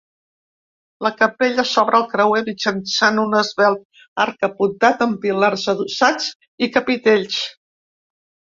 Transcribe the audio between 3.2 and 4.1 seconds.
un esvelt